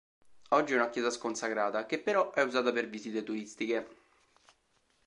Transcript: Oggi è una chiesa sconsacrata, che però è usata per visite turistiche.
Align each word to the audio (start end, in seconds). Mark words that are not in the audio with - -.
Oggi 0.49 0.73
è 0.73 0.77
una 0.77 0.89
chiesa 0.89 1.11
sconsacrata, 1.11 1.85
che 1.85 1.99
però 1.99 2.31
è 2.31 2.41
usata 2.41 2.71
per 2.71 2.89
visite 2.89 3.21
turistiche. 3.21 3.87